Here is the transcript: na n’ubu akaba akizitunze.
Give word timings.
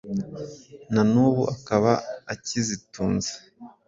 na 0.93 1.01
n’ubu 1.11 1.43
akaba 1.55 1.91
akizitunze. 2.33 3.31